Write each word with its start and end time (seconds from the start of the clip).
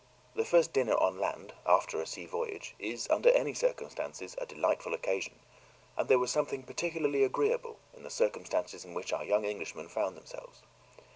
The 0.33 0.45
first 0.45 0.73
dinner 0.73 0.95
on 0.95 1.19
land, 1.19 1.53
after 1.63 2.01
a 2.01 2.07
sea 2.07 2.25
voyage, 2.25 2.73
is, 2.79 3.07
under 3.11 3.29
any 3.29 3.53
circumstances, 3.53 4.33
a 4.39 4.47
delightful 4.47 4.95
occasion, 4.95 5.35
and 5.95 6.07
there 6.09 6.17
was 6.17 6.31
something 6.31 6.63
particularly 6.63 7.23
agreeable 7.23 7.77
in 7.95 8.01
the 8.01 8.09
circumstances 8.09 8.83
in 8.83 8.95
which 8.95 9.13
our 9.13 9.23
young 9.23 9.45
Englishmen 9.45 9.89
found 9.89 10.17
themselves. 10.17 10.63